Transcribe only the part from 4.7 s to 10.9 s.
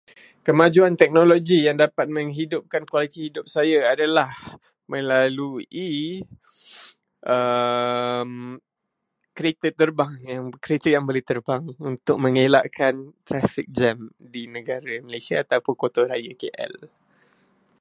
melalui kereta terbang, kereta